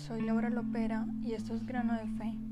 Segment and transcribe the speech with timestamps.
[0.00, 2.49] soy Laura Lopera y esto es Grano de Fe.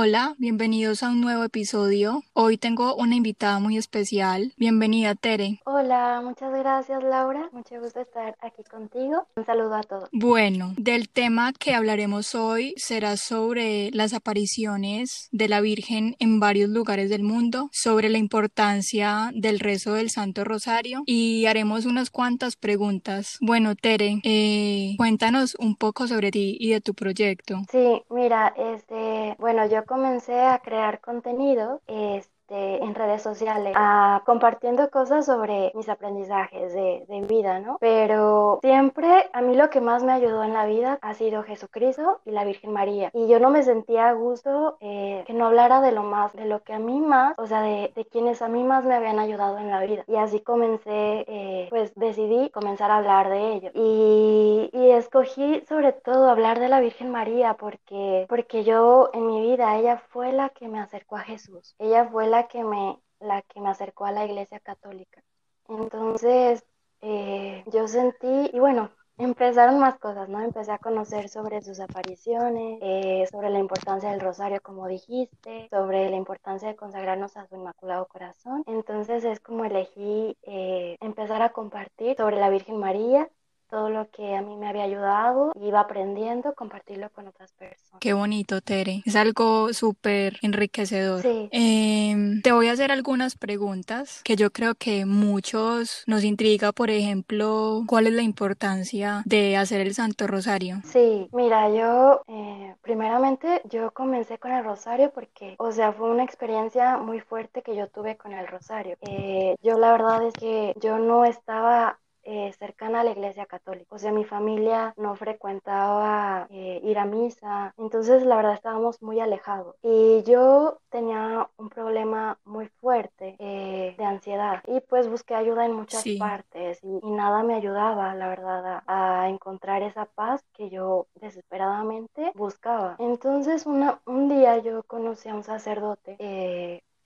[0.00, 2.22] Hola, bienvenidos a un nuevo episodio.
[2.32, 4.52] Hoy tengo una invitada muy especial.
[4.56, 5.60] Bienvenida, Tere.
[5.64, 7.48] Hola, muchas gracias, Laura.
[7.50, 9.26] Mucho gusto estar aquí contigo.
[9.34, 10.08] Un saludo a todos.
[10.12, 16.70] Bueno, del tema que hablaremos hoy será sobre las apariciones de la Virgen en varios
[16.70, 22.54] lugares del mundo, sobre la importancia del rezo del Santo Rosario y haremos unas cuantas
[22.54, 23.36] preguntas.
[23.40, 27.62] Bueno, Tere, eh, cuéntanos un poco sobre ti y de tu proyecto.
[27.72, 34.90] Sí, mira, este, bueno, yo comencé a crear contenido, este, en redes sociales, a, compartiendo
[34.90, 37.76] cosas sobre mis aprendizajes de, de, vida, ¿no?
[37.80, 42.20] Pero siempre a mí lo que más me ayudó en la vida ha sido Jesucristo
[42.24, 43.10] y la Virgen María.
[43.12, 46.46] Y yo no me sentía a gusto eh, que no hablara de lo más, de
[46.46, 49.18] lo que a mí más, o sea, de, de quienes a mí más me habían
[49.18, 50.04] ayudado en la vida.
[50.06, 53.70] Y así comencé, eh, pues decidí comenzar a hablar de ello.
[53.74, 59.40] Y, y escogí sobre todo hablar de la Virgen María porque, porque yo en mi
[59.42, 61.74] vida, ella fue la que me acercó a Jesús.
[61.78, 65.22] Ella fue la que me, la que me acercó a la iglesia católica.
[65.68, 66.64] Entonces,
[67.00, 70.40] eh, yo sentí, y bueno, empezaron más cosas, ¿no?
[70.40, 76.08] Empecé a conocer sobre sus apariciones, eh, sobre la importancia del rosario, como dijiste, sobre
[76.08, 78.62] la importancia de consagrarnos a su Inmaculado Corazón.
[78.66, 83.28] Entonces es como elegí eh, empezar a compartir sobre la Virgen María
[83.68, 88.00] todo lo que a mí me había ayudado, iba aprendiendo, compartirlo con otras personas.
[88.00, 89.02] Qué bonito, Tere.
[89.06, 91.22] Es algo súper enriquecedor.
[91.22, 91.48] Sí.
[91.52, 96.90] Eh, te voy a hacer algunas preguntas que yo creo que muchos nos intriga, por
[96.90, 100.80] ejemplo, ¿cuál es la importancia de hacer el Santo Rosario?
[100.84, 106.24] Sí, mira, yo eh, primeramente yo comencé con el Rosario porque, o sea, fue una
[106.24, 108.96] experiencia muy fuerte que yo tuve con el Rosario.
[109.02, 111.98] Eh, yo la verdad es que yo no estaba
[112.28, 113.94] eh, cercana a la iglesia católica.
[113.94, 119.20] O sea, mi familia no frecuentaba eh, ir a misa, entonces la verdad estábamos muy
[119.20, 119.76] alejados.
[119.82, 125.72] Y yo tenía un problema muy fuerte eh, de ansiedad y pues busqué ayuda en
[125.72, 126.16] muchas Sí.
[126.16, 131.06] partes y, y nada me ayudaba, la verdad, a, a encontrar esa paz que yo
[131.14, 132.96] desesperadamente buscaba.
[132.98, 136.16] Entonces una, un día yo conocí a un sacerdote.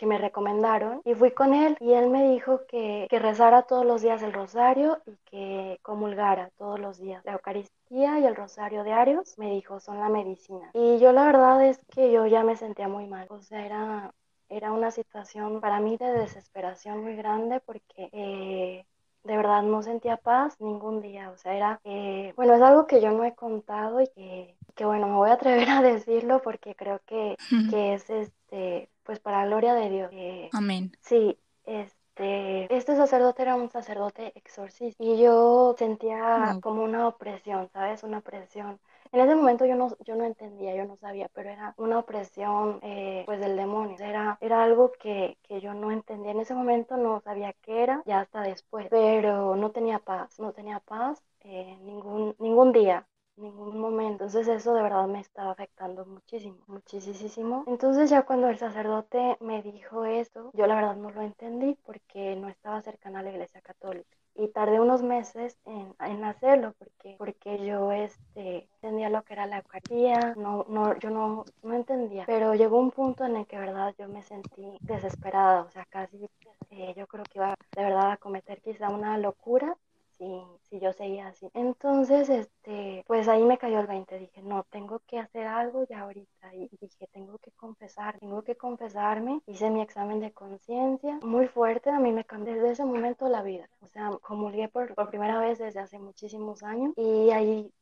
[0.02, 3.86] Que me recomendaron y fui con él y él me dijo que, que rezara todos
[3.86, 7.24] los días el rosario y que comulgara todos los días.
[7.24, 10.72] La Eucaristía y el rosario diarios, me dijo, son la medicina.
[10.74, 14.12] Y yo la verdad es que yo ya me sentía muy mal, o sea, era,
[14.48, 18.08] era una situación para mí de desesperación muy grande porque...
[18.12, 18.84] eh,
[19.24, 23.00] de verdad no sentía paz ningún día, o sea, era, eh, bueno, es algo que
[23.00, 26.74] yo no he contado y que, que, bueno, me voy a atrever a decirlo porque
[26.74, 27.36] creo que,
[27.70, 30.10] que es, este, pues para gloria de Dios.
[30.12, 30.92] Eh, Amén.
[31.00, 38.02] sí, este, este sacerdote era un sacerdote exorcista y yo sentía como una opresión, ¿sabes?
[38.02, 38.78] Una opresión.
[39.12, 42.78] En ese momento yo no, yo no entendía, yo no sabía, pero era una opresión
[42.82, 43.96] eh, pues del demonio.
[43.98, 46.30] Era, era algo que, que yo no entendía.
[46.32, 48.86] En ese momento no sabía qué era, ya hasta después.
[48.90, 53.06] Pero no tenía paz, no tenía paz eh, ningún, ningún día,
[53.36, 54.24] ningún momento.
[54.24, 57.64] Entonces eso de verdad me estaba afectando muchísimo, muchísimo.
[57.66, 62.36] Entonces ya cuando el sacerdote me dijo esto, yo la verdad no lo entendí porque
[62.36, 67.16] no estaba cercana a la iglesia católica y tardé unos meses en, en hacerlo porque,
[67.18, 72.24] porque yo este, entendía lo que era la Eucaristía, no, no, yo no, no entendía,
[72.26, 76.28] pero llegó un punto en el que, verdad, yo me sentí desesperada, o sea, casi
[76.70, 79.76] eh, yo creo que iba de verdad a cometer quizá una locura
[80.22, 81.50] si, si yo seguía así.
[81.54, 86.00] Entonces, este, pues ahí me cayó el 20, dije, no, tengo que hacer algo ya
[86.00, 86.54] ahorita.
[86.54, 89.40] Y dije, tengo que confesar, tengo que confesarme.
[89.46, 93.42] Hice mi examen de conciencia, muy fuerte, a mí me cambió desde ese momento la
[93.42, 93.68] vida.
[93.80, 97.72] O sea, comulgué por, por primera vez desde hace muchísimos años y ahí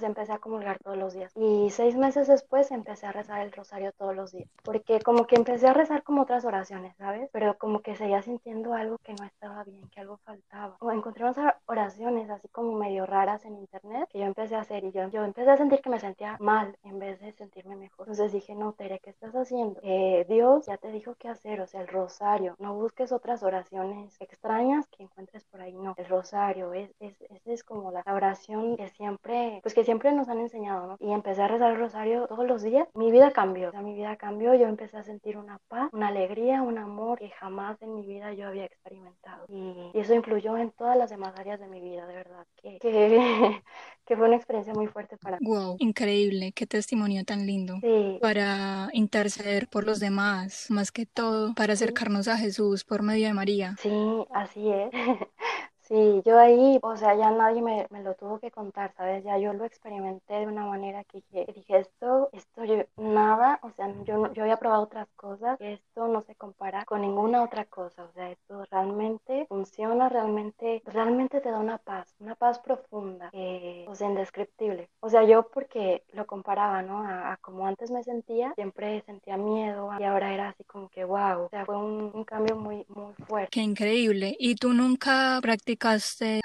[0.00, 1.32] sea, empecé a comulgar todos los días.
[1.36, 4.48] Y seis meses después empecé a rezar el rosario todos los días.
[4.64, 7.30] Porque como que empecé a rezar como otras oraciones, ¿sabes?
[7.32, 10.76] Pero como que seguía sintiendo algo que no estaba bien, que algo faltaba.
[10.80, 14.84] O encontré unas oraciones así como medio raras en internet que yo empecé a hacer
[14.84, 18.08] y yo, yo empecé a sentir que me sentía mal en vez de sentirme mejor.
[18.08, 19.80] Entonces dije, no, Tere, ¿qué estás haciendo?
[19.82, 22.54] Eh, Dios ya te dijo qué hacer, o sea, el rosario.
[22.58, 25.94] No busques otras oraciones extrañas que encuentres por ahí, no.
[25.96, 30.28] El rosario es, es, es, es como la oración que siempre pues que siempre nos
[30.28, 30.96] han enseñado, ¿no?
[31.00, 32.88] Y empecé a rezar el rosario todos los días.
[32.94, 34.54] Mi vida cambió, o sea, mi vida cambió.
[34.54, 38.32] Yo empecé a sentir una paz, una alegría, un amor que jamás en mi vida
[38.32, 39.44] yo había experimentado.
[39.48, 42.46] Y, y eso influyó en todas las demás áreas de mi vida, de verdad.
[42.62, 43.62] Que, que,
[44.06, 45.46] que fue una experiencia muy fuerte para mí.
[45.46, 47.76] Wow, increíble, qué testimonio tan lindo.
[47.80, 48.18] Sí.
[48.20, 53.34] Para interceder por los demás, más que todo, para acercarnos a Jesús por medio de
[53.34, 53.76] María.
[53.80, 54.90] Sí, así es.
[55.90, 59.24] Sí, yo ahí, o sea, ya nadie me, me, lo tuvo que contar, ¿sabes?
[59.24, 63.72] Ya yo lo experimenté de una manera que dije, dije esto, esto yo, nada, o
[63.72, 68.04] sea, yo, yo había probado otras cosas, esto no se compara con ninguna otra cosa,
[68.04, 73.84] o sea, esto realmente funciona, realmente, realmente te da una paz, una paz profunda, eh,
[73.88, 74.88] o sea, indescriptible.
[75.00, 77.02] O sea, yo porque lo comparaba, ¿no?
[77.02, 81.46] A, como antes me sentía, siempre sentía miedo y ahora era así como que, wow,
[81.46, 83.50] o sea, fue un, un cambio muy, muy fuerte.
[83.50, 84.36] Qué increíble.
[84.38, 85.79] ¿Y tú nunca practicaste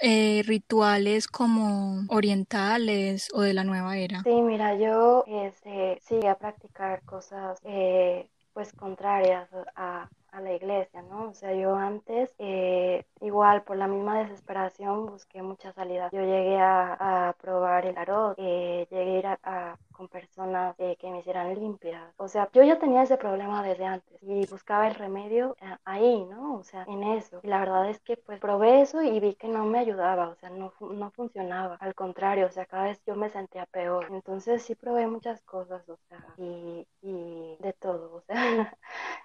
[0.01, 4.23] eh, rituales como orientales o de la nueva era?
[4.23, 11.01] Sí, mira, yo este, sí a practicar cosas eh, pues contrarias a, a la iglesia,
[11.03, 11.29] ¿no?
[11.29, 16.11] O sea, yo antes, eh, igual por la misma desesperación, busqué muchas salidas.
[16.11, 21.19] Yo llegué a, probar el arroz, eh, llegué a ir con personas eh, que me
[21.19, 22.13] hicieran limpias.
[22.17, 25.55] O sea, yo ya tenía ese problema desde antes y buscaba el remedio
[25.85, 26.55] ahí, ¿no?
[26.55, 27.39] O sea, en eso.
[27.43, 30.35] Y la verdad es que pues probé eso y vi que no me ayudaba, o
[30.35, 31.77] sea, no, no funcionaba.
[31.79, 34.07] Al contrario, o sea, cada vez yo me sentía peor.
[34.11, 38.35] Entonces sí probé muchas cosas, o sea, y, y de todo, o sea.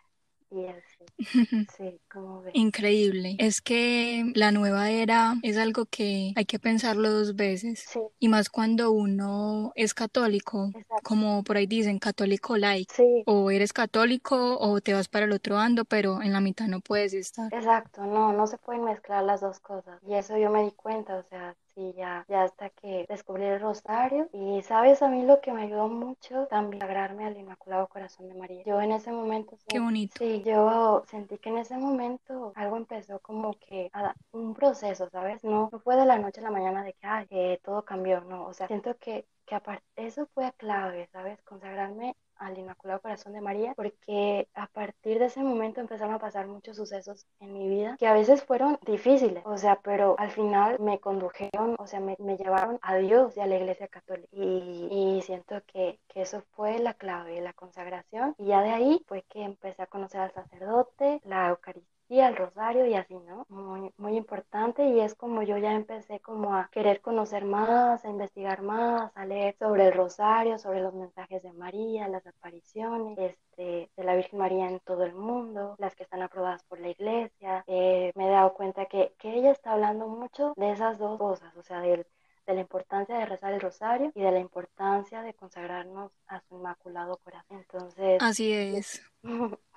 [0.51, 1.67] Y así.
[1.77, 2.55] Sí, como ves.
[2.55, 3.37] Increíble.
[3.39, 7.85] Es que la nueva era es algo que hay que pensarlo dos veces.
[7.89, 8.01] Sí.
[8.19, 10.97] Y más cuando uno es católico, Exacto.
[11.05, 12.93] como por ahí dicen, católico like.
[12.93, 16.67] Sí, O eres católico o te vas para el otro bando, pero en la mitad
[16.67, 17.53] no puedes estar.
[17.53, 20.01] exacto, no, no se pueden mezclar las dos cosas.
[20.07, 23.61] Y eso yo me di cuenta, o sea, sí, ya, ya hasta que descubrí el
[23.61, 24.29] rosario.
[24.33, 28.35] Y sabes, a mí lo que me ayudó mucho también sagrarme al Inmaculado Corazón de
[28.35, 28.63] María.
[28.65, 30.15] Yo en ese momento, Qué bonito.
[30.19, 35.43] sí, yo sentí que en ese momento algo empezó como que a un proceso, ¿sabes?
[35.45, 38.21] No, no fue de la noche a la mañana de que, ay, que todo cambió,
[38.23, 41.43] no, o sea, siento que, que eso fue clave, ¿sabes?
[41.43, 46.47] Consagrarme al Inmaculado Corazón de María, porque a partir de ese momento empezaron a pasar
[46.47, 50.79] muchos sucesos en mi vida que a veces fueron difíciles, o sea, pero al final
[50.81, 54.29] me condujeron, o sea, me, me llevaron a Dios y a la Iglesia Católica.
[54.33, 58.35] Y, y siento que, que, eso fue la clave, la consagración.
[58.39, 62.35] Y ya de ahí fue que empecé a conocer al sacerdote, la Eucaristía y al
[62.35, 63.47] rosario y así, ¿no?
[63.49, 68.09] Muy, muy importante y es como yo ya empecé como a querer conocer más, a
[68.09, 73.91] investigar más, a leer sobre el rosario, sobre los mensajes de María, las apariciones este,
[73.97, 77.63] de la Virgen María en todo el mundo, las que están aprobadas por la iglesia.
[77.69, 81.57] Eh, me he dado cuenta que, que ella está hablando mucho de esas dos cosas,
[81.57, 82.05] o sea, del
[82.47, 86.57] de la importancia de rezar el rosario y de la importancia de consagrarnos a su
[86.57, 87.59] inmaculado corazón.
[87.59, 89.01] Entonces, Así es.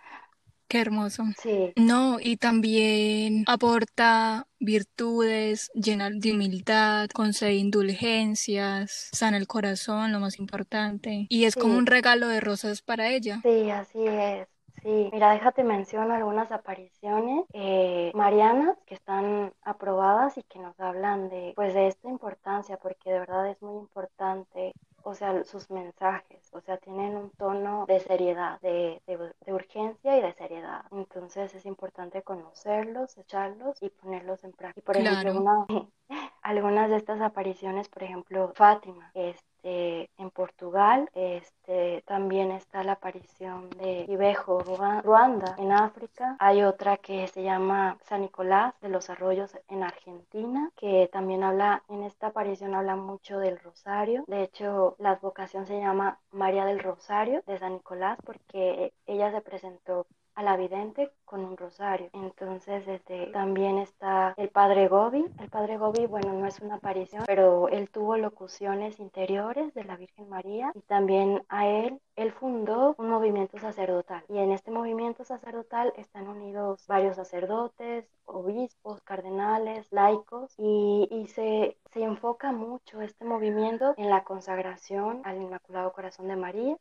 [0.73, 1.21] Qué hermoso.
[1.39, 1.71] Sí.
[1.75, 10.39] No, y también aporta virtudes, llena de humildad, concede indulgencias, sana el corazón, lo más
[10.39, 11.27] importante.
[11.29, 11.59] Y es Sí.
[11.59, 13.39] como un regalo de rosas para ella.
[13.43, 14.47] Sí, así es.
[14.81, 21.29] Sí, mira, déjate menciono algunas apariciones eh, marianas que están aprobadas y que nos hablan
[21.29, 24.73] de, pues, de esta importancia, porque de verdad es muy importante,
[25.03, 30.17] o sea, sus mensajes, o sea, tienen un tono de seriedad, de, de, de urgencia
[30.17, 30.85] y de seriedad.
[30.91, 34.79] Entonces es importante conocerlos, echarlos y ponerlos en práctica.
[34.81, 35.33] Y por Claro.
[35.33, 35.65] ejemplo, una,
[36.41, 39.13] algunas de estas apariciones, por ejemplo, Fátima,
[39.63, 46.35] este, en Portugal, este, también está la aparición de Ibejo, Rua- Ruanda, en África.
[46.39, 51.83] Hay otra que se llama San Nicolás de los Arroyos en Argentina, que también habla,
[51.87, 54.25] en esta aparición habla mucho del rosario.
[54.27, 59.41] De hecho, la advocación se llama María del Rosario de San Nicolás porque ella se
[59.41, 62.09] presentó a la vidente con un rosario.
[62.13, 65.25] Entonces, este, también está el padre Gobi.
[65.39, 69.97] El padre Gobi, bueno, no es una aparición, pero él tuvo locuciones interiores de la
[69.97, 74.23] Virgen María y también a él, él fundó un movimiento sacerdotal.
[74.29, 81.77] Y en este movimiento sacerdotal están unidos varios sacerdotes, obispos, cardenales, laicos y, y se,
[81.91, 86.77] se enfoca mucho este movimiento en la consagración al Inmaculado Corazón de María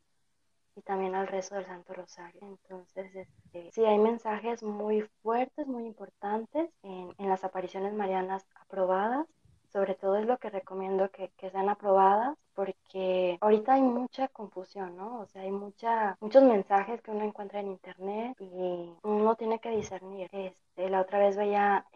[0.75, 2.41] y también al rezo del Santo Rosario.
[2.41, 9.27] Entonces, este, sí, hay mensajes muy fuertes, muy importantes en, en las apariciones marianas aprobadas.
[9.73, 15.21] Sobre todo es lo que recomiendo que, sean aprobadas porque ahorita hay mucha confusión, ¿no?
[15.21, 19.71] O sea, hay mucha, muchos mensajes que uno encuentra en internet y uno tiene que
[19.71, 20.29] discernir.
[20.31, 21.87] Este, la otra vez veía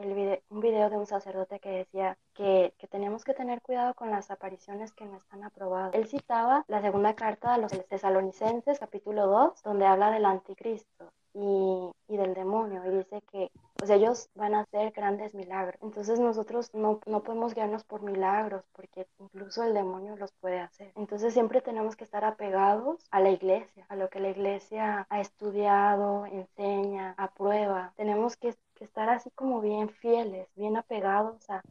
[0.49, 4.31] un video de un sacerdote que decía que, que tenemos que tener cuidado con las
[4.31, 5.93] apariciones que no están aprobadas.
[5.93, 11.91] Él citaba la segunda carta a los tesalonicenses, capítulo 2, donde habla del anticristo y,
[12.07, 15.75] y del demonio y dice que pues ellos van a hacer grandes milagros.
[15.81, 20.91] Entonces nosotros no, no podemos guiarnos por milagros porque incluso el demonio los puede hacer.
[20.95, 25.21] Entonces siempre tenemos que estar apegados a la iglesia, a lo que la iglesia ha
[25.21, 27.93] estudiado, enseña, aprueba.
[27.97, 31.61] Tenemos que, que estar así como bien fieles, bien apegados a,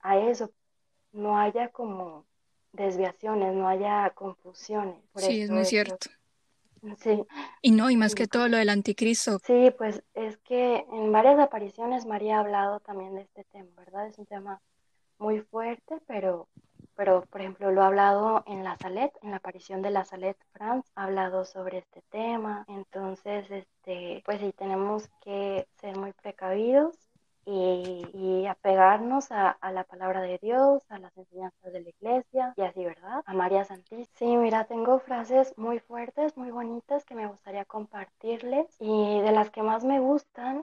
[0.00, 0.50] a eso,
[1.12, 2.24] no haya como
[2.72, 4.96] desviaciones, no haya confusiones.
[5.16, 6.08] sí, es muy cierto.
[6.98, 7.24] Sí.
[7.60, 9.38] Y no, y más que todo lo del anticristo.
[9.44, 14.08] Sí, pues es que en varias apariciones María ha hablado también de este tema, ¿verdad?
[14.08, 14.60] Es un tema
[15.18, 16.48] muy fuerte, pero,
[16.96, 20.36] pero por ejemplo lo ha hablado en la Salet, en la aparición de la Salet
[20.52, 22.64] France, ha hablado sobre este tema.
[22.68, 27.11] Entonces, este, pues sí, tenemos que ser muy precavidos
[27.44, 32.84] y, apegarnos a, la palabra de Dios, a las enseñanzas de la iglesia y así,
[32.84, 33.22] ¿verdad?
[33.24, 34.06] A María Santísima.
[34.14, 39.50] Sí, mira, tengo frases muy fuertes, muy bonitas que me gustaría compartirles y de las
[39.50, 40.62] que más me gustan.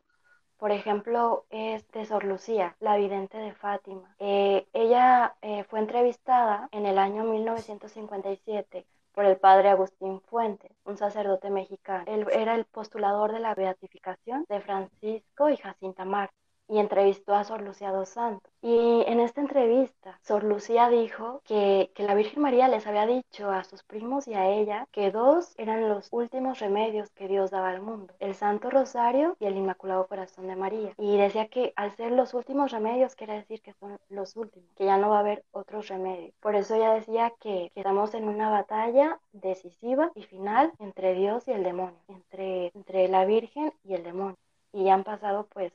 [0.57, 4.13] Por ejemplo, es de Sor Lucía, la vidente de Fátima.
[4.19, 10.97] Eh, ella eh, fue entrevistada en el año 1957 por el padre Agustín Fuentes, un
[10.97, 12.03] sacerdote mexicano.
[12.07, 16.29] Él era el postulador de la beatificación de Francisco y Jacinta Mar
[16.69, 18.49] y entrevistó a Sor Lucía dos Santos.
[18.61, 23.49] Y en esta entrevista, Sor Lucía dijo que, que, la Virgen María les había dicho
[23.49, 27.69] a sus primos y a ella que dos eran los últimos remedios que Dios daba
[27.69, 30.93] al mundo, el Santo Rosario y el Inmaculado Corazón de María.
[30.97, 34.85] Y decía que al ser los últimos remedios, quiere decir que son los últimos, que
[34.85, 36.33] ya no va a haber otros remedios.
[36.39, 41.47] Por eso ella decía que, que estamos en una batalla decisiva y final entre Dios
[41.47, 44.37] y el demonio, entre, entre la Virgen y el demonio.
[44.71, 45.73] Y han pasado pues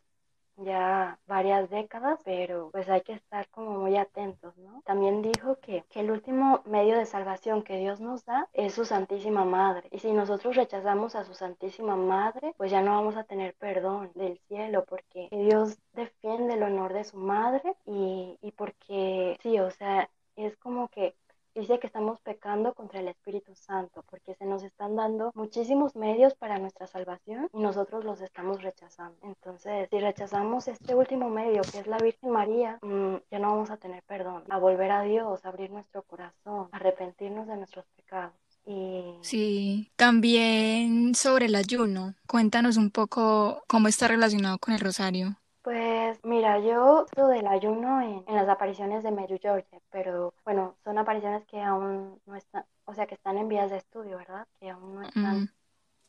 [0.57, 4.83] ya varias décadas, pero pues hay que estar como muy atentos, ¿no?
[4.85, 8.85] También dijo que, que, el último medio de salvación que Dios nos da es su
[8.85, 9.89] Santísima Madre.
[9.91, 14.11] Y si nosotros rechazamos a su Santísima Madre, pues ya no vamos a tener perdón
[14.15, 19.71] del cielo, porque Dios defiende el honor de su madre y, y porque sí, o
[19.71, 21.15] sea, es como que
[21.55, 26.35] dice que estamos pecando contra el Espíritu Santo porque se nos están dando muchísimos medios
[26.35, 29.17] para nuestra salvación y nosotros los estamos rechazando.
[29.23, 33.71] Entonces, si rechazamos este último medio que es la Virgen María, mm, ya no vamos
[33.71, 37.85] a tener perdón, a volver a Dios, a abrir nuestro corazón, a arrepentirnos de nuestros
[37.97, 38.35] pecados.
[38.67, 39.19] Y...
[39.21, 45.37] Sí, también sobre el ayuno, cuéntanos un poco cómo está relacionado con el rosario.
[45.65, 50.99] Pues mira, yo esto del ayuno en, las apariciones de Meru Georgia, pero bueno, son
[50.99, 54.47] apariciones que aún no están, o sea, que están en vías de estudio, ¿verdad?
[54.61, 55.51] Que aún no están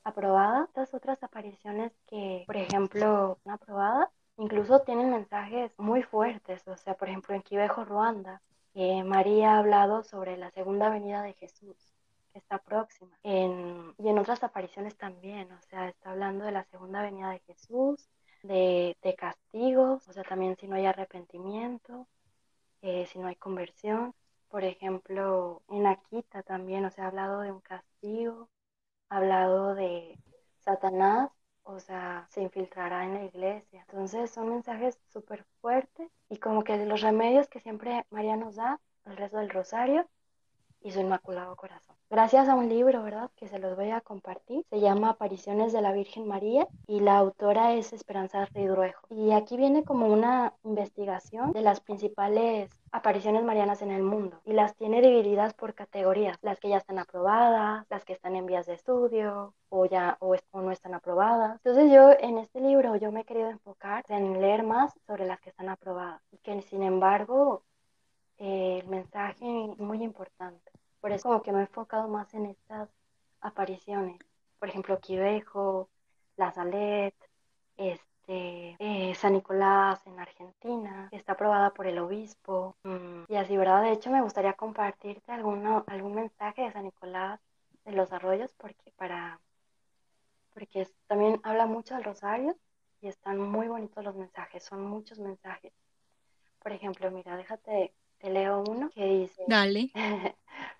[0.03, 0.67] aprobadas.
[0.67, 6.95] Estas otras apariciones que, por ejemplo, no aprobadas, incluso tienen mensajes muy fuertes, o sea,
[6.95, 8.41] por ejemplo, en Quivejo, Ruanda,
[9.05, 11.77] María ha hablado sobre la segunda venida de Jesús
[12.33, 13.17] que está próxima.
[13.23, 17.39] En, y en otras apariciones también, o sea, está hablando de la segunda venida de
[17.39, 18.09] Jesús,
[18.47, 22.07] de, castigos, o sea, también si no hay arrepentimiento,
[22.81, 24.13] eh, si no hay conversión.
[24.49, 28.49] Por ejemplo, en Akita también, o sea, ha hablado de un castigo,
[29.09, 30.17] ha hablado de
[30.59, 31.31] Satanás,
[31.63, 33.81] o sea, se infiltrará en la iglesia.
[33.89, 38.79] Entonces son mensajes súper fuertes y como que los remedios que siempre María nos da,
[39.05, 40.07] el resto del rosario
[40.81, 43.29] y su inmaculado corazón gracias a un libro, ¿verdad?
[43.35, 44.65] Que se los voy a compartir.
[44.69, 49.07] Se llama Apariciones de la Virgen María y la autora es Esperanza Ridruejo.
[49.09, 54.53] Y aquí viene como una investigación de las principales apariciones marianas en el mundo y
[54.53, 58.65] las tiene divididas por categorías, las que ya están aprobadas, las que están en vías
[58.65, 61.59] de estudio o ya o, no están aprobadas.
[61.63, 65.39] Entonces yo en este libro yo me he querido enfocar en leer más sobre las
[65.41, 67.63] que están aprobadas y que sin embargo
[68.37, 70.71] eh, el mensaje es muy importante.
[71.05, 72.89] Por eso como que me he enfocado más en estas
[73.39, 74.19] apariciones.
[74.57, 75.87] Por ejemplo, Quivejo,
[76.35, 77.13] La Salet,
[77.77, 82.75] este, eh, San Nicolás en Argentina, está aprobada por el obispo.
[82.81, 83.83] Mm, y así, ¿verdad?
[83.83, 87.39] De hecho, me gustaría compartirte alguno, algún mensaje de San Nicolás
[87.83, 89.39] de los Arroyos porque para
[90.55, 92.57] porque también habla mucho del rosario
[92.99, 95.71] y están muy bonitos los mensajes, son muchos mensajes.
[96.63, 99.43] Por ejemplo, mira, déjate, te leo uno que dice...
[99.47, 99.91] Dale.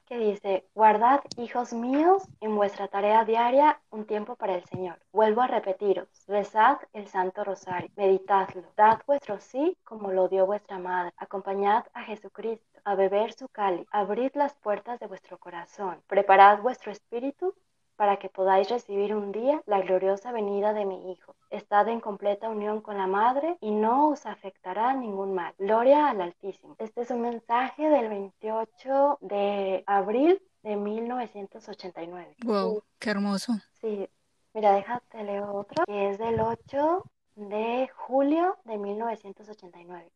[0.06, 5.00] que dice, guardad, hijos míos, en vuestra tarea diaria un tiempo para el Señor.
[5.12, 10.78] Vuelvo a repetiros, rezad el Santo Rosario, meditadlo, dad vuestro sí como lo dio vuestra
[10.78, 16.62] madre, acompañad a Jesucristo a beber su cáliz, abrid las puertas de vuestro corazón, preparad
[16.62, 17.56] vuestro espíritu
[17.96, 21.36] para que podáis recibir un día la gloriosa venida de mi Hijo.
[21.50, 25.54] Estad en completa unión con la Madre y no os afectará ningún mal.
[25.58, 26.76] Gloria al Altísimo.
[26.80, 32.36] Este es un mensaje del 28 de abril de 1989.
[32.44, 33.54] Wow, qué hermoso.
[33.80, 34.10] Sí,
[34.54, 37.04] mira, déjate leo otro, que es del 8
[37.36, 40.12] de julio de 1989.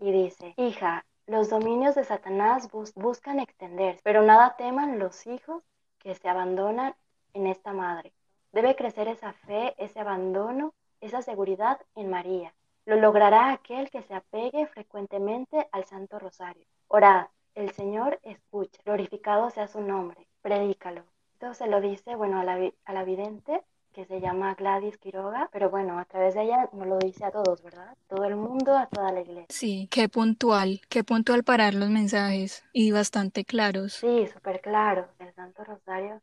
[0.00, 5.62] Y dice, hija, los dominios de Satanás buscan extenderse, pero nada teman los hijos
[5.98, 6.94] que se abandonan
[7.34, 8.12] en esta madre.
[8.52, 12.54] Debe crecer esa fe, ese abandono esa seguridad en María.
[12.84, 16.64] Lo logrará aquel que se apegue frecuentemente al Santo Rosario.
[16.88, 21.04] Orad, el Señor escucha, glorificado sea su nombre, predícalo.
[21.34, 23.62] Esto se lo dice, bueno, a la, a la vidente
[23.98, 27.32] que se llama Gladys Quiroga, pero bueno, a través de ella nos lo dice a
[27.32, 27.96] todos, ¿verdad?
[28.06, 29.46] Todo el mundo, a toda la iglesia.
[29.48, 33.94] Sí, qué puntual, qué puntual parar los mensajes y bastante claros.
[33.94, 35.08] Sí, súper claro.
[35.18, 36.22] El Santo Rosario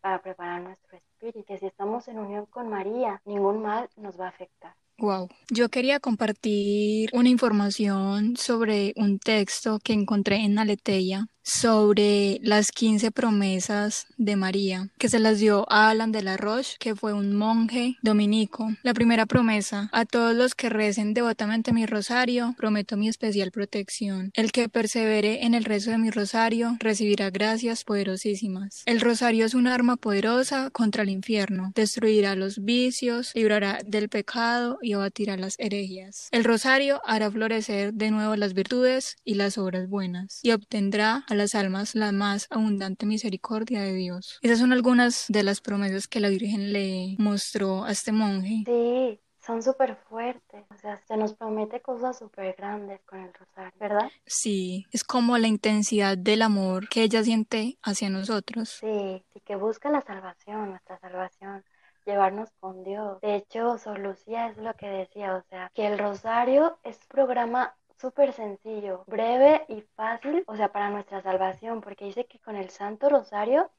[0.00, 4.26] para preparar nuestro espíritu, que si estamos en unión con María, ningún mal nos va
[4.26, 4.76] a afectar.
[4.98, 5.30] Wow.
[5.50, 13.10] Yo quería compartir una información sobre un texto que encontré en Aleteia sobre las 15
[13.10, 17.34] promesas de María, que se las dio a Alan de la Roche, que fue un
[17.34, 18.68] monje dominico.
[18.82, 24.30] La primera promesa, a todos los que recen devotamente mi rosario, prometo mi especial protección.
[24.34, 28.82] El que persevere en el rezo de mi rosario recibirá gracias poderosísimas.
[28.86, 34.78] El rosario es un arma poderosa contra el infierno, destruirá los vicios, librará del pecado
[34.82, 36.28] y abatirá las herejías.
[36.30, 41.34] El rosario hará florecer de nuevo las virtudes y las obras buenas, y obtendrá a
[41.34, 44.38] las almas la más abundante misericordia de Dios.
[44.42, 48.62] Esas son algunas de las promesas que la Virgen le mostró a este monje.
[48.66, 53.72] Sí, son súper fuertes, o sea, se nos promete cosas súper grandes con el rosario,
[53.80, 54.10] ¿verdad?
[54.26, 58.78] Sí, es como la intensidad del amor que ella siente hacia nosotros.
[58.80, 61.64] Sí, sí, que busca la salvación, nuestra salvación
[62.06, 63.20] llevarnos con Dios.
[63.20, 67.76] De hecho, Sor Lucía es lo que decía, o sea, que el rosario es programa
[68.00, 72.70] súper sencillo, breve y fácil, o sea, para nuestra salvación, porque dice que con el
[72.70, 73.70] Santo Rosario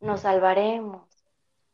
[0.00, 1.08] nos salvaremos,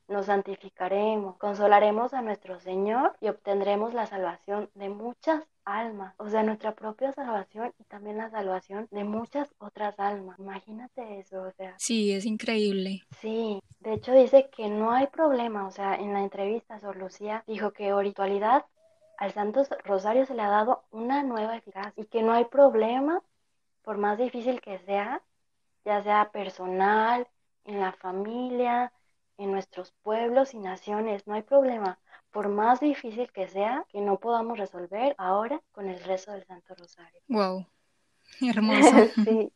[0.07, 6.43] nos santificaremos, consolaremos a nuestro Señor y obtendremos la salvación de muchas almas, o sea,
[6.43, 10.39] nuestra propia salvación y también la salvación de muchas otras almas.
[10.39, 11.75] Imagínate eso, o sea.
[11.79, 13.03] Sí, es increíble.
[13.21, 17.45] Sí, de hecho dice que no hay problema, o sea, en la entrevista Sor Lucía
[17.47, 18.65] dijo que oritualidad
[19.21, 23.23] al Santo Rosario se le ha dado una nueva eficacia y que no hay problema,
[23.83, 25.23] por más difícil que sea,
[25.85, 27.29] ya sea personal,
[27.67, 28.93] en la familia,
[29.37, 31.99] en nuestros pueblos y naciones, no hay problema,
[32.31, 36.75] por más difícil que sea, que no podamos resolver ahora con el rezo del Santo
[36.75, 37.21] Rosario.
[37.29, 37.67] Wow,
[38.41, 39.07] hermoso.
[39.25, 39.53] sí.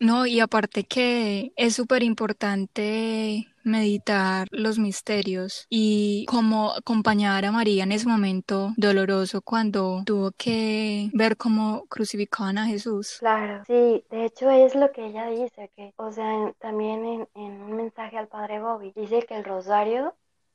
[0.00, 7.84] No, y aparte que es súper importante meditar los misterios y cómo acompañar a María
[7.84, 13.18] en ese momento doloroso cuando tuvo que ver cómo crucificaban a Jesús.
[13.18, 17.62] Claro, sí, de hecho es lo que ella dice, que, o sea, también en, en
[17.62, 20.14] un mensaje al Padre Bobby, dice que el rosario,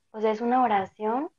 [0.10, 1.30] o sea, es una oración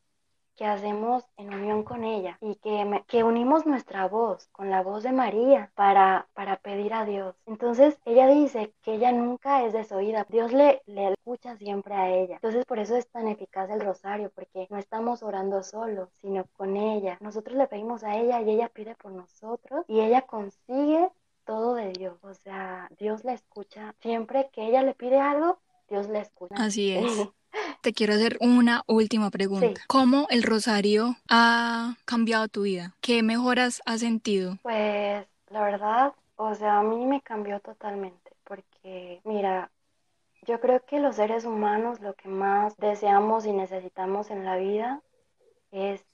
[0.57, 5.03] que hacemos en unión con ella y que, que unimos nuestra voz con la voz
[5.03, 7.37] de María para, para pedir a Dios.
[7.47, 12.37] Entonces ella dice que ella nunca es desoída, Dios le, le escucha siempre a ella.
[12.37, 16.77] Entonces por eso es tan eficaz el rosario, porque no estamos orando solo, sino con
[16.77, 17.19] ella.
[17.21, 21.11] Nosotros le pedimos a ella y ella pide por nosotros y ella consigue
[21.45, 22.19] todo de Dios.
[22.23, 23.95] O sea, Dios la escucha.
[24.01, 26.55] Siempre que ella le pide algo, Dios la escucha.
[26.57, 27.29] Así es.
[27.83, 29.81] Te quiero hacer una última pregunta.
[29.87, 32.95] ¿Cómo el rosario ha cambiado tu vida?
[33.01, 34.59] ¿Qué mejoras has sentido?
[34.63, 39.71] Pues la verdad, o sea, a mí me cambió totalmente porque, mira,
[40.43, 45.03] yo creo que los seres humanos lo que más deseamos y necesitamos en la vida
[45.73, 46.05] es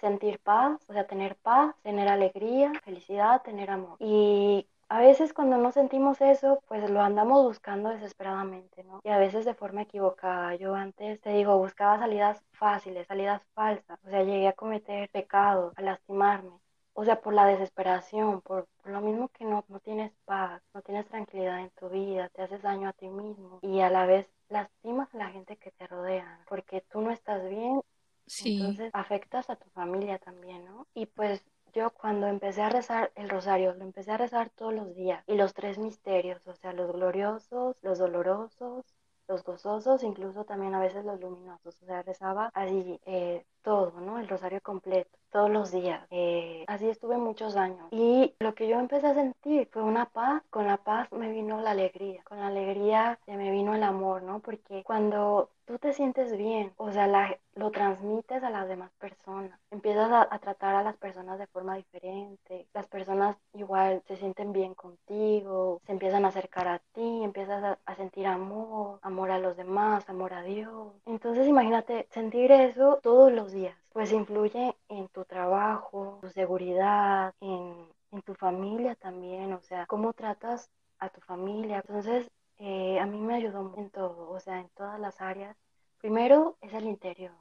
[0.00, 3.96] sentir paz, o sea, tener paz, tener alegría, felicidad, tener amor.
[3.98, 9.00] Y a veces cuando no sentimos eso, pues lo andamos buscando desesperadamente, ¿no?
[9.04, 10.54] Y a veces de forma equivocada.
[10.54, 13.98] Yo antes, te digo, buscaba salidas fáciles, salidas falsas.
[14.04, 16.60] O sea, llegué a cometer pecados, a lastimarme.
[16.92, 21.06] O sea, por la desesperación, por, lo mismo que no, no tienes paz, no tienes
[21.06, 25.12] tranquilidad en tu vida, te haces daño a ti mismo y a la vez lastimas
[25.14, 27.82] a la gente que te rodea, porque tú no estás bien
[28.26, 28.58] Sí.
[28.58, 30.86] Entonces afectas a tu familia también, ¿no?
[30.94, 31.44] Y pues
[31.76, 35.22] yo cuando empecé a rezar el rosario, lo empecé a rezar todos los días.
[35.26, 38.84] Y los tres misterios, o sea, los gloriosos, los dolorosos,
[39.28, 41.82] los gozosos, incluso también a veces los luminosos.
[41.82, 44.20] O sea, rezaba así eh, todo, ¿no?
[44.20, 46.06] El rosario completo, todos los días.
[46.12, 47.88] Eh, así estuve muchos años.
[47.90, 50.44] Y lo que yo empecé a sentir fue una paz.
[50.50, 52.22] Con la paz me vino la alegría.
[52.22, 54.38] Con la alegría me vino el amor, ¿no?
[54.38, 59.58] Porque cuando tú te sientes bien, o sea, lo transmites a las demás personas.
[59.70, 62.68] Empiezas a, a, tratar a las personas de forma diferente.
[62.72, 67.78] Las personas igual se sienten bien contigo, se empiezan a acercar a ti, empiezas a,
[67.84, 70.92] a sentir amor, amor a los demás, amor a Dios.
[71.04, 73.55] Entonces imagínate sentir eso todos los días,
[73.92, 80.12] pues influye en tu trabajo, tu seguridad, en, en tu familia también, o sea, cómo
[80.12, 81.78] tratas a tu familia.
[81.78, 85.56] Entonces, eh, a mí me ayudó en todo, o sea, en todas las áreas.
[85.98, 87.32] Primero es el interior,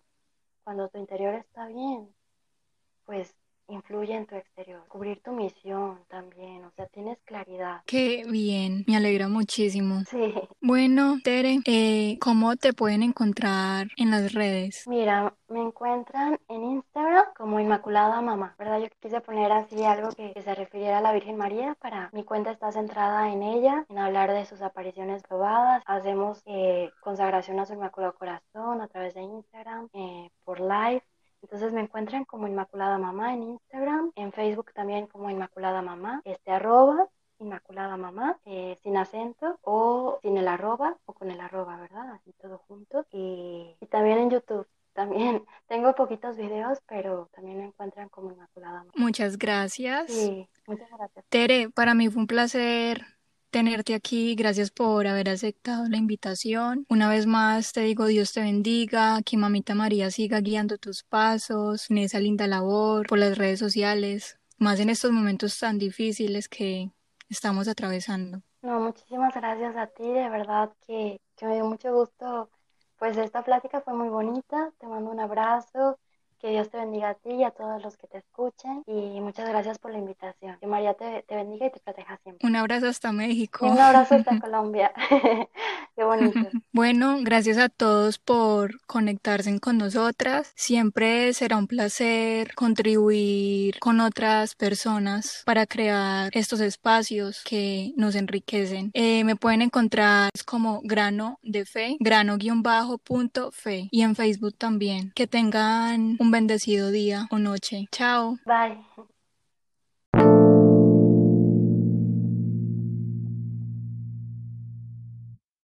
[0.63, 2.13] cuando tu interior está bien,
[3.05, 3.35] pues
[3.67, 4.83] influye en tu exterior.
[4.87, 7.81] Cubrir tu misión también, o sea, tienes claridad.
[7.85, 10.03] Qué bien, me alegra muchísimo.
[10.09, 10.33] Sí.
[10.61, 14.83] Bueno, Tere, eh, ¿cómo te pueden encontrar en las redes?
[14.87, 18.79] Mira, me encuentran en Instagram como Inmaculada Mamá, ¿verdad?
[18.79, 22.51] Yo quise poner así algo que, se refiriera a la Virgen María para mi cuenta
[22.51, 25.81] está centrada en ella, en hablar de sus apariciones probadas.
[25.85, 31.03] Hacemos eh, consagración a su Inmaculado Corazón a través de Instagram, eh, por live
[31.45, 36.49] entonces me encuentran como Inmaculada Mamá en Instagram, en Facebook también como Inmaculada Mamá, este
[36.49, 42.13] arroba Inmaculada Mamá, eh, sin acento o sin el arroba o con el arroba, ¿verdad?
[42.13, 43.05] Así todo junto.
[43.11, 44.67] Y, también en YouTube.
[44.93, 48.91] También tengo poquitos videos, pero también me encuentran como Inmaculada Mamá.
[48.95, 50.11] Muchas gracias.
[50.11, 51.25] Sí, muchas gracias.
[51.29, 53.05] Tere, para mí fue un placer
[53.55, 54.35] tenerte aquí.
[54.35, 56.85] Gracias por haber aceptado la invitación.
[56.89, 61.89] Una vez más te digo Dios te bendiga, que Mamita María siga guiando tus pasos
[61.89, 66.91] en esa linda labor por las redes sociales, más en estos momentos tan difíciles que
[67.29, 68.41] estamos atravesando.
[68.61, 72.49] No, muchísimas gracias a ti, de verdad que, que me dio mucho gusto.
[72.99, 75.97] Pues esta plática fue muy bonita, te mando un abrazo,
[76.45, 78.83] que Dios te bendiga a ti y a todos los que te escuchen.
[78.85, 80.57] Y muchas gracias por la invitación.
[80.59, 82.47] Que María te, te bendiga y te proteja siempre.
[82.47, 83.65] Un abrazo hasta México.
[83.65, 84.91] un abrazo hasta Colombia.
[85.95, 86.39] Qué bonito.
[86.71, 90.51] Bueno, gracias a todos por conectarse con nosotras.
[90.55, 98.91] Siempre será un placer contribuir con otras personas para crear estos espacios que nos enriquecen.
[98.93, 105.13] Eh, me pueden encontrar como grano de fe, grano-fe y en Facebook también.
[105.15, 107.85] Que tengan un bendecido día o noche.
[107.91, 108.37] Chao.
[108.45, 109.05] Bye.